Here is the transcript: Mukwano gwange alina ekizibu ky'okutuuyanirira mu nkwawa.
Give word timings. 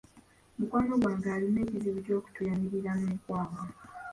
Mukwano 0.57 0.93
gwange 1.01 1.27
alina 1.35 1.59
ekizibu 1.65 1.99
ky'okutuuyanirira 2.05 2.91
mu 2.99 3.07
nkwawa. 3.15 3.61